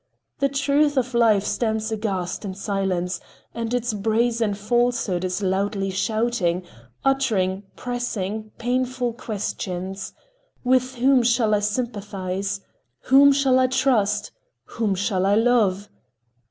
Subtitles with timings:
[0.39, 3.19] The truth of life stands aghast in silence,
[3.53, 6.63] and its brazen falsehood is loudly shouting,
[7.05, 10.13] uttering pressing, painful questions:
[10.63, 12.61] "With whom shall I sympathize?
[13.13, 14.31] Whom shall I trust?
[14.69, 15.87] Whom shall I love?"